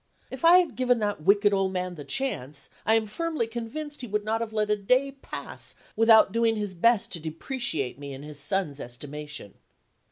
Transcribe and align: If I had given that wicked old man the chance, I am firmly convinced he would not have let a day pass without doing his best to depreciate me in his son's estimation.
If 0.31 0.43
I 0.43 0.57
had 0.57 0.75
given 0.75 0.97
that 0.97 1.21
wicked 1.21 1.53
old 1.53 1.71
man 1.73 1.93
the 1.93 2.03
chance, 2.03 2.71
I 2.87 2.95
am 2.95 3.05
firmly 3.05 3.45
convinced 3.45 4.01
he 4.01 4.07
would 4.07 4.25
not 4.25 4.41
have 4.41 4.51
let 4.51 4.71
a 4.71 4.75
day 4.75 5.11
pass 5.11 5.75
without 5.95 6.31
doing 6.31 6.55
his 6.55 6.73
best 6.73 7.13
to 7.13 7.19
depreciate 7.19 7.99
me 7.99 8.11
in 8.11 8.23
his 8.23 8.39
son's 8.39 8.79
estimation. 8.79 9.53